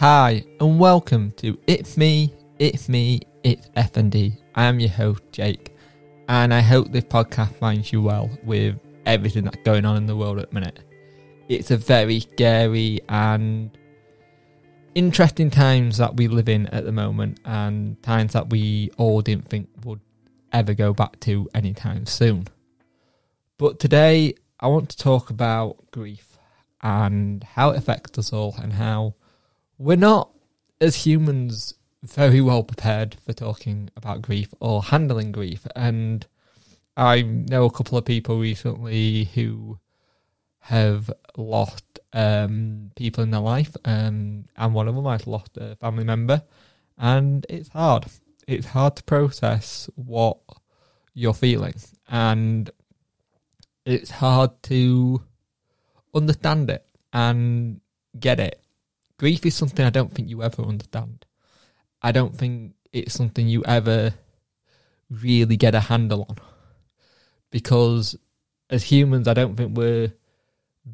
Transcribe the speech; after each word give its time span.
Hi, 0.00 0.42
and 0.60 0.80
welcome 0.80 1.30
to 1.32 1.58
It's 1.66 1.98
Me, 1.98 2.32
It's 2.58 2.88
Me, 2.88 3.20
It's 3.44 3.68
FND. 3.76 4.34
I 4.54 4.64
am 4.64 4.80
your 4.80 4.88
host, 4.88 5.20
Jake, 5.30 5.76
and 6.26 6.54
I 6.54 6.60
hope 6.60 6.90
this 6.90 7.04
podcast 7.04 7.54
finds 7.56 7.92
you 7.92 8.00
well 8.00 8.30
with 8.42 8.76
everything 9.04 9.44
that's 9.44 9.62
going 9.62 9.84
on 9.84 9.98
in 9.98 10.06
the 10.06 10.16
world 10.16 10.38
at 10.38 10.48
the 10.48 10.54
minute. 10.54 10.80
It's 11.50 11.70
a 11.70 11.76
very 11.76 12.20
scary 12.20 13.00
and 13.10 13.76
interesting 14.94 15.50
times 15.50 15.98
that 15.98 16.16
we 16.16 16.28
live 16.28 16.48
in 16.48 16.66
at 16.68 16.86
the 16.86 16.92
moment, 16.92 17.38
and 17.44 18.02
times 18.02 18.32
that 18.32 18.48
we 18.48 18.90
all 18.96 19.20
didn't 19.20 19.48
think 19.50 19.68
would 19.84 20.00
ever 20.50 20.72
go 20.72 20.94
back 20.94 21.20
to 21.20 21.46
anytime 21.52 22.06
soon. 22.06 22.48
But 23.58 23.78
today, 23.78 24.32
I 24.60 24.68
want 24.68 24.88
to 24.88 24.96
talk 24.96 25.28
about 25.28 25.90
grief 25.90 26.38
and 26.80 27.44
how 27.44 27.72
it 27.72 27.76
affects 27.76 28.18
us 28.18 28.32
all, 28.32 28.56
and 28.62 28.72
how 28.72 29.16
we're 29.80 29.96
not, 29.96 30.30
as 30.78 31.06
humans, 31.06 31.74
very 32.02 32.42
well 32.42 32.62
prepared 32.62 33.16
for 33.24 33.32
talking 33.32 33.90
about 33.96 34.20
grief 34.20 34.52
or 34.60 34.82
handling 34.82 35.32
grief. 35.32 35.66
And 35.74 36.26
I 36.98 37.22
know 37.22 37.64
a 37.64 37.70
couple 37.70 37.96
of 37.96 38.04
people 38.04 38.38
recently 38.38 39.24
who 39.34 39.78
have 40.64 41.10
lost 41.38 41.98
um, 42.12 42.90
people 42.94 43.24
in 43.24 43.30
their 43.30 43.40
life, 43.40 43.74
um, 43.86 44.44
and 44.54 44.74
one 44.74 44.86
of 44.86 44.94
them 44.94 45.06
has 45.06 45.26
lost 45.26 45.56
a 45.56 45.76
family 45.76 46.04
member, 46.04 46.42
and 46.98 47.46
it's 47.48 47.70
hard. 47.70 48.04
It's 48.46 48.66
hard 48.66 48.96
to 48.96 49.02
process 49.04 49.88
what 49.94 50.36
you're 51.14 51.32
feeling, 51.32 51.76
and 52.06 52.70
it's 53.86 54.10
hard 54.10 54.62
to 54.64 55.22
understand 56.14 56.68
it 56.68 56.84
and 57.14 57.80
get 58.18 58.38
it. 58.38 58.62
Grief 59.20 59.44
is 59.44 59.54
something 59.54 59.84
I 59.84 59.90
don't 59.90 60.10
think 60.10 60.30
you 60.30 60.42
ever 60.42 60.62
understand. 60.62 61.26
I 62.00 62.10
don't 62.10 62.34
think 62.34 62.72
it's 62.90 63.12
something 63.12 63.46
you 63.46 63.62
ever 63.64 64.14
really 65.10 65.58
get 65.58 65.74
a 65.74 65.80
handle 65.80 66.24
on 66.26 66.36
because 67.50 68.16
as 68.70 68.84
humans, 68.84 69.28
I 69.28 69.34
don't 69.34 69.58
think 69.58 69.76
we're 69.76 70.14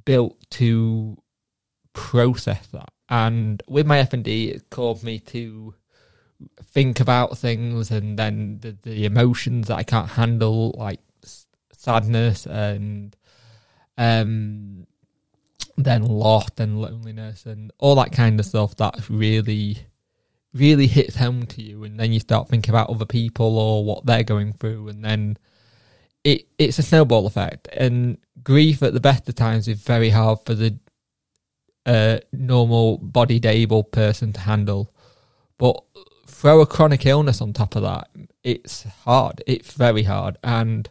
built 0.04 0.36
to 0.50 1.16
process 1.92 2.66
that. 2.72 2.88
And 3.08 3.62
with 3.68 3.86
my 3.86 3.98
FND, 3.98 4.56
it 4.56 4.70
caused 4.70 5.04
me 5.04 5.20
to 5.20 5.74
think 6.64 6.98
about 6.98 7.38
things, 7.38 7.92
and 7.92 8.18
then 8.18 8.58
the, 8.60 8.76
the 8.82 9.04
emotions 9.04 9.68
that 9.68 9.76
I 9.76 9.84
can't 9.84 10.10
handle, 10.10 10.74
like 10.76 10.98
sadness 11.70 12.44
and 12.44 13.14
um, 13.96 14.88
then 15.76 16.02
loss 16.02 16.48
and 16.58 16.80
loneliness 16.80 17.46
and 17.46 17.70
all 17.78 17.94
that 17.96 18.12
kind 18.12 18.40
of 18.40 18.46
stuff. 18.46 18.76
That 18.76 19.08
really, 19.08 19.78
really 20.52 20.86
hits 20.86 21.16
home 21.16 21.46
to 21.46 21.62
you, 21.62 21.84
and 21.84 21.98
then 21.98 22.12
you 22.12 22.20
start 22.20 22.48
thinking 22.48 22.70
about 22.70 22.90
other 22.90 23.04
people 23.04 23.58
or 23.58 23.84
what 23.84 24.06
they're 24.06 24.22
going 24.22 24.52
through, 24.52 24.88
and 24.88 25.04
then 25.04 25.36
it 26.24 26.46
it's 26.58 26.78
a 26.78 26.82
snowball 26.82 27.26
effect. 27.26 27.68
And 27.72 28.18
grief 28.42 28.82
at 28.82 28.94
the 28.94 29.00
best 29.00 29.28
of 29.28 29.34
times 29.34 29.68
is 29.68 29.80
very 29.80 30.10
hard 30.10 30.40
for 30.44 30.54
the 30.54 30.78
uh, 31.84 32.18
normal 32.32 32.98
bodied 32.98 33.46
able 33.46 33.84
person 33.84 34.32
to 34.32 34.40
handle. 34.40 34.92
But 35.58 35.82
throw 36.26 36.60
a 36.60 36.66
chronic 36.66 37.06
illness 37.06 37.40
on 37.40 37.52
top 37.52 37.76
of 37.76 37.82
that, 37.82 38.08
it's 38.42 38.84
hard. 39.04 39.42
It's 39.46 39.72
very 39.72 40.02
hard, 40.02 40.38
and 40.42 40.88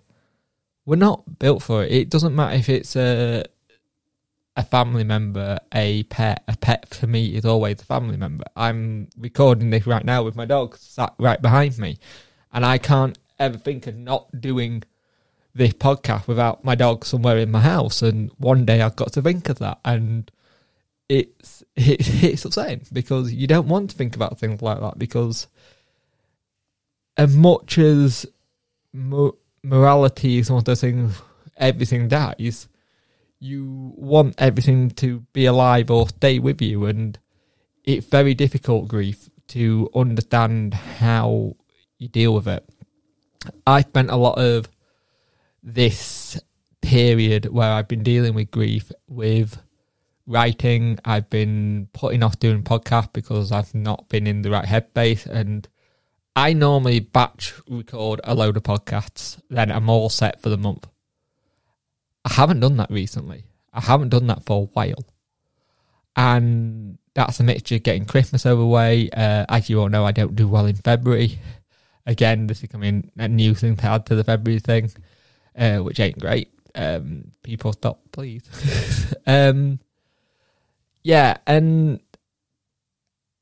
we're 0.86 0.95
not 0.95 1.39
built 1.39 1.64
for 1.64 1.83
it. 1.83 1.92
It 1.92 2.09
doesn't 2.09 2.36
matter 2.36 2.55
if 2.55 2.70
it's 2.70 2.95
a 2.95 3.45
a 4.55 4.64
family 4.64 5.04
member, 5.04 5.60
a 5.73 6.04
pet. 6.04 6.43
A 6.48 6.55
pet 6.55 6.93
for 6.93 7.08
me 7.08 7.36
is 7.36 7.45
always 7.45 7.82
a 7.82 7.86
family 7.86 8.17
member. 8.17 8.45
I'm 8.55 9.10
recording 9.17 9.70
this 9.70 9.86
right 9.86 10.05
now 10.05 10.23
with 10.23 10.36
my 10.36 10.45
dog 10.45 10.77
sat 10.77 11.14
right 11.20 11.42
behind 11.42 11.77
me, 11.77 11.98
and 12.54 12.65
I 12.65 12.77
can't 12.77 13.17
ever 13.38 13.58
think 13.58 13.88
of 13.88 13.95
not 13.95 14.39
doing 14.39 14.83
this 15.54 15.73
podcast 15.73 16.27
without 16.27 16.64
my 16.64 16.76
dog 16.76 17.05
somewhere 17.05 17.38
in 17.38 17.52
my 17.52 17.61
house. 17.61 18.02
And 18.02 18.32
one 18.38 18.65
day 18.65 18.82
I've 18.82 18.95
got 18.95 19.14
to 19.14 19.21
think 19.21 19.49
of 19.49 19.60
that, 19.60 19.80
and 19.83 20.32
it's 21.10 21.64
it, 21.76 22.23
it's 22.23 22.45
upsetting 22.45 22.86
because 22.94 23.33
you 23.33 23.48
don't 23.48 23.67
want 23.67 23.89
to 23.89 23.95
think 23.95 24.15
about 24.15 24.39
things 24.39 24.61
like 24.61 24.80
that 24.80 24.98
because 24.98 25.48
as 27.17 27.36
much 27.36 27.77
as 27.77 28.26
mo- 28.94 29.38
morality 29.64 30.38
is 30.38 30.49
one 30.49 30.60
of 30.60 30.65
those 30.65 30.82
things, 30.82 31.21
everything 31.58 32.08
dies. 32.08 32.67
You 33.39 33.93
want 33.95 34.35
everything 34.37 34.91
to 34.91 35.21
be 35.33 35.45
alive 35.45 35.91
or 35.91 36.09
stay 36.09 36.39
with 36.39 36.61
you, 36.61 36.85
and 36.85 37.17
it's 37.83 38.07
very 38.07 38.33
difficult 38.33 38.87
grief 38.87 39.29
to 39.49 39.89
understand 39.93 40.73
how 40.73 41.55
you 41.97 42.07
deal 42.07 42.33
with 42.33 42.47
it. 42.47 42.67
I 43.67 43.81
spent 43.81 44.09
a 44.09 44.15
lot 44.15 44.39
of 44.39 44.69
this 45.61 46.39
period 46.81 47.45
where 47.51 47.71
I've 47.71 47.87
been 47.87 48.03
dealing 48.03 48.33
with 48.33 48.51
grief 48.51 48.91
with 49.07 49.61
writing. 50.27 50.99
I've 51.05 51.29
been 51.29 51.89
putting 51.93 52.23
off 52.23 52.39
doing 52.39 52.63
podcast 52.63 53.13
because 53.13 53.52
I've 53.52 53.73
not 53.73 54.09
been 54.09 54.27
in 54.27 54.41
the 54.41 54.52
right 54.52 54.65
headspace. 54.65 55.25
And 55.25 55.67
I 56.35 56.53
normally 56.53 56.99
batch 56.99 57.53
record 57.67 58.21
a 58.23 58.35
load 58.35 58.57
of 58.57 58.63
podcasts, 58.63 59.39
then 59.49 59.71
I'm 59.71 59.89
all 59.89 60.09
set 60.09 60.41
for 60.41 60.49
the 60.49 60.57
month. 60.57 60.87
I 62.25 62.33
haven't 62.33 62.59
done 62.59 62.77
that 62.77 62.89
recently. 62.89 63.45
I 63.71 63.81
haven't 63.81 64.09
done 64.09 64.27
that 64.27 64.43
for 64.43 64.63
a 64.63 64.65
while. 64.65 65.05
And 66.15 66.97
that's 67.13 67.39
a 67.39 67.43
mixture 67.43 67.75
of 67.75 67.83
getting 67.83 68.05
Christmas 68.05 68.45
over 68.45 68.65
way. 68.65 69.09
Uh, 69.11 69.45
as 69.47 69.69
you 69.69 69.80
all 69.80 69.89
know, 69.89 70.05
I 70.05 70.11
don't 70.11 70.35
do 70.35 70.47
well 70.47 70.65
in 70.65 70.75
February. 70.75 71.39
Again, 72.05 72.47
this 72.47 72.64
is 72.64 72.69
coming 72.69 73.11
a 73.17 73.27
new 73.27 73.53
thing 73.53 73.75
to 73.77 73.85
add 73.85 74.05
to 74.08 74.15
the 74.15 74.23
February 74.23 74.59
thing, 74.59 74.91
uh, 75.58 75.77
which 75.77 75.99
ain't 75.99 76.19
great. 76.19 76.52
Um, 76.73 77.31
people 77.43 77.73
stop, 77.73 77.99
please. 78.11 78.43
um, 79.27 79.80
yeah, 81.03 81.37
and 81.47 81.99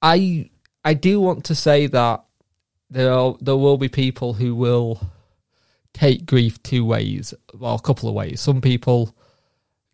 I 0.01 0.49
I 0.85 0.93
do 0.93 1.19
want 1.19 1.45
to 1.45 1.55
say 1.55 1.88
that 1.88 2.23
there 2.89 3.11
are, 3.11 3.35
there 3.41 3.55
will 3.55 3.77
be 3.77 3.89
people 3.89 4.33
who 4.33 4.53
will 4.55 5.01
take 5.93 6.25
grief 6.25 6.61
two 6.63 6.83
ways, 6.83 7.33
well, 7.53 7.75
a 7.75 7.81
couple 7.81 8.09
of 8.09 8.15
ways. 8.15 8.41
Some 8.41 8.61
people 8.61 9.15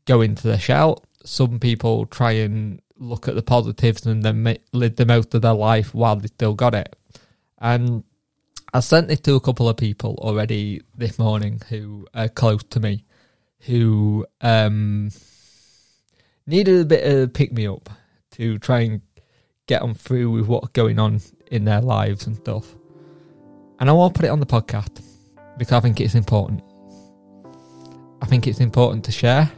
go 0.05 0.21
into 0.21 0.47
the 0.47 0.57
shell. 0.57 1.03
Some 1.23 1.59
people 1.59 2.05
try 2.05 2.31
and 2.31 2.81
look 2.97 3.27
at 3.27 3.35
the 3.35 3.41
positives 3.41 4.05
and 4.05 4.23
then 4.23 4.57
live 4.73 4.95
the 4.95 5.05
most 5.05 5.33
of 5.33 5.41
their 5.41 5.53
life 5.53 5.93
while 5.93 6.15
they 6.15 6.27
still 6.27 6.53
got 6.53 6.73
it. 6.73 6.95
And 7.59 8.03
I 8.73 8.79
sent 8.79 9.11
it 9.11 9.23
to 9.23 9.35
a 9.35 9.39
couple 9.39 9.67
of 9.67 9.77
people 9.77 10.15
already 10.19 10.81
this 10.95 11.19
morning 11.19 11.61
who 11.69 12.07
are 12.13 12.29
close 12.29 12.63
to 12.63 12.79
me, 12.79 13.05
who 13.61 14.25
um, 14.41 15.11
needed 16.47 16.81
a 16.81 16.85
bit 16.85 17.05
of 17.05 17.33
pick 17.33 17.51
me 17.51 17.67
up 17.67 17.89
to 18.31 18.57
try 18.59 18.81
and 18.81 19.01
get 19.67 19.81
on 19.81 19.93
through 19.93 20.31
with 20.31 20.47
what's 20.47 20.69
going 20.69 20.99
on 20.99 21.19
in 21.51 21.65
their 21.65 21.81
lives 21.81 22.25
and 22.25 22.35
stuff. 22.35 22.75
And 23.79 23.89
I 23.89 23.93
want 23.93 24.13
to 24.13 24.19
put 24.19 24.25
it 24.25 24.31
on 24.31 24.39
the 24.39 24.45
podcast 24.45 25.08
because 25.59 25.73
I 25.73 25.81
think 25.81 25.99
it's 25.99 26.15
important. 26.15 26.63
I 28.21 28.25
think 28.25 28.47
it's 28.47 28.61
important 28.61 29.03
to 29.05 29.11
share. 29.11 29.51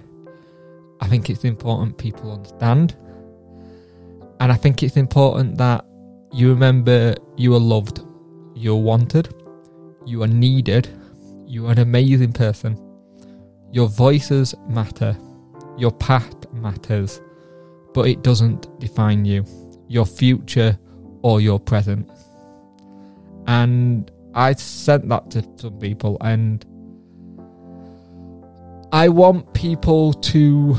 I 1.00 1.08
think 1.08 1.30
it's 1.30 1.46
important 1.46 1.98
people 1.98 2.32
understand. 2.32 2.98
And 4.40 4.52
I 4.52 4.56
think 4.56 4.82
it's 4.82 4.98
important 4.98 5.58
that 5.60 5.86
you 6.34 6.50
remember 6.50 7.14
you 7.38 7.53
are 7.53 7.59
loved, 7.59 8.02
you're 8.56 8.82
wanted, 8.82 9.34
you 10.06 10.24
are 10.24 10.28
needed, 10.28 10.90
you 11.46 11.68
are 11.68 11.72
an 11.72 11.80
amazing 11.80 12.34
person. 12.34 12.80
Your 13.72 13.88
voices 13.88 14.56
matter, 14.68 15.16
your 15.78 15.92
past 15.92 16.52
matters, 16.52 17.22
but 17.94 18.08
it 18.08 18.24
doesn't 18.24 18.68
define 18.80 19.24
you, 19.24 19.46
your 19.88 20.06
future 20.06 20.78
or 21.22 21.42
your 21.42 21.59
present. 21.59 22.09
And 23.46 24.09
I 24.34 24.54
sent 24.54 25.10
that 25.10 25.32
to 25.32 25.44
some 25.58 25.80
people, 25.80 26.18
and 26.22 26.66
I 28.94 29.10
want 29.10 29.54
people 29.54 30.14
to 30.14 30.78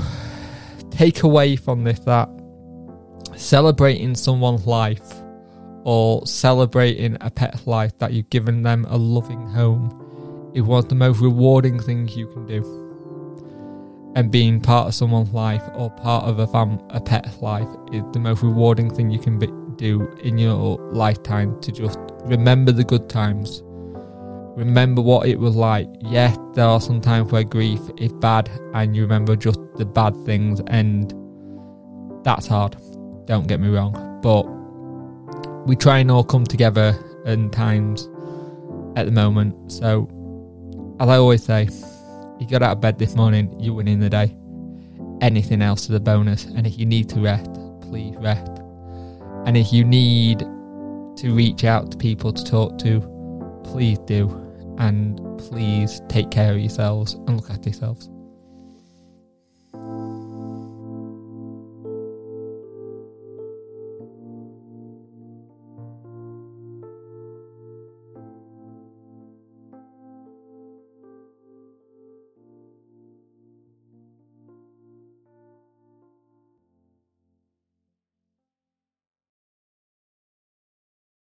take 0.91 1.23
away 1.23 1.57
from 1.57 1.85
this 1.85 1.99
that 2.01 2.29
celebrating 3.37 4.15
someone's 4.15 4.67
life 4.67 5.23
or 5.85 6.27
celebrating 6.27 7.17
a 7.21 7.31
pet's 7.31 7.67
life 7.67 7.97
that 7.99 8.13
you've 8.13 8.31
given 8.31 8.63
them 8.63 8.87
a 8.89 8.97
loving 8.97 9.47
home 9.49 10.51
is 10.55 10.63
one 10.63 10.79
of 10.79 10.89
the 10.89 10.95
most 10.95 11.21
rewarding 11.21 11.79
things 11.79 12.17
you 12.17 12.27
can 12.29 12.47
do. 12.47 12.79
And 14.15 14.31
being 14.31 14.61
part 14.61 14.89
of 14.89 14.95
someone's 14.95 15.33
life 15.33 15.63
or 15.75 15.91
part 15.91 16.25
of 16.25 16.39
a 16.39 16.47
fam- 16.47 16.81
a 16.91 17.01
pet's 17.01 17.39
life 17.41 17.69
is 17.93 18.03
the 18.13 18.21
most 18.21 18.43
rewarding 18.43 18.91
thing 18.91 19.11
you 19.11 19.19
can 19.19 19.39
be- 19.39 19.51
do 19.77 20.07
in 20.23 20.37
your 20.37 20.77
lifetime 20.93 21.59
to 21.63 21.73
just 21.73 21.99
remember 22.25 22.73
the 22.73 22.85
good 22.85 23.09
times. 23.09 23.63
Remember 24.57 25.01
what 25.01 25.27
it 25.27 25.39
was 25.39 25.57
like. 25.57 25.89
Yes, 26.01 26.37
there 26.55 26.67
are 26.67 26.81
some 26.81 27.01
times 27.01 27.33
where 27.33 27.43
grief 27.45 27.81
is 27.97 28.13
bad 28.13 28.51
and 28.75 28.95
you 28.95 29.03
remember 29.03 29.35
just 29.37 29.59
the 29.77 29.87
bad 29.87 30.15
things, 30.25 30.61
and 30.67 31.15
that's 32.25 32.47
hard. 32.47 32.77
Don't 33.27 33.47
get 33.47 33.61
me 33.61 33.69
wrong. 33.69 34.21
but 34.23 34.45
we 35.67 35.77
try 35.77 35.99
and 35.99 36.11
all 36.11 36.25
come 36.25 36.45
together 36.45 36.97
in 37.25 37.51
times 37.51 38.09
at 38.97 39.07
the 39.07 39.13
moment. 39.13 39.71
So, 39.71 40.09
as 41.01 41.09
I 41.09 41.17
always 41.17 41.45
say, 41.45 41.69
you 42.39 42.47
got 42.47 42.63
out 42.63 42.73
of 42.73 42.81
bed 42.81 42.99
this 42.99 43.15
morning, 43.15 43.55
you're 43.61 43.75
winning 43.75 44.01
the 44.01 44.11
day. 44.11 44.35
Anything 45.21 45.63
else 45.63 45.85
is 45.85 45.91
a 45.91 46.01
bonus. 46.01 46.45
And 46.47 46.67
if 46.67 46.79
you 46.79 46.87
need 46.87 47.09
to 47.11 47.21
rest, 47.21 47.51
please 47.83 48.17
rest. 48.17 48.51
And 49.47 49.57
if 49.57 49.73
you 49.73 49.85
need 49.85 50.45
to 51.17 51.35
reach 51.35 51.65
out 51.65 51.91
to 51.93 51.97
people 51.97 52.33
to 52.33 52.45
talk 52.45 52.79
to, 52.79 53.01
please 53.65 53.99
do. 54.01 54.29
And 54.79 55.21
please 55.39 56.01
take 56.09 56.31
care 56.31 56.53
of 56.53 56.59
yourselves 56.59 57.15
and 57.15 57.37
look 57.37 57.51
after 57.51 57.69
yourselves. 57.69 58.09